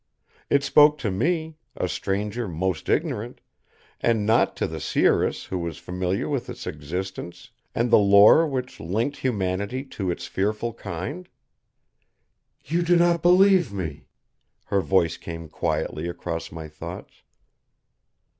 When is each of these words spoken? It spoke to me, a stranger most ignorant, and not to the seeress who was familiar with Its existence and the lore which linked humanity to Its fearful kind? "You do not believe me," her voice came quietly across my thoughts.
It 0.49 0.63
spoke 0.63 0.97
to 0.97 1.11
me, 1.11 1.57
a 1.77 1.87
stranger 1.87 2.47
most 2.47 2.89
ignorant, 2.89 3.39
and 3.99 4.25
not 4.25 4.55
to 4.57 4.65
the 4.65 4.79
seeress 4.79 5.45
who 5.45 5.59
was 5.59 5.77
familiar 5.77 6.27
with 6.27 6.49
Its 6.49 6.65
existence 6.65 7.51
and 7.75 7.91
the 7.91 7.99
lore 7.99 8.47
which 8.47 8.79
linked 8.79 9.17
humanity 9.17 9.83
to 9.85 10.09
Its 10.09 10.25
fearful 10.25 10.73
kind? 10.73 11.29
"You 12.65 12.81
do 12.81 12.95
not 12.95 13.21
believe 13.21 13.71
me," 13.71 14.07
her 14.65 14.81
voice 14.81 15.17
came 15.17 15.47
quietly 15.47 16.07
across 16.09 16.51
my 16.51 16.67
thoughts. 16.67 17.21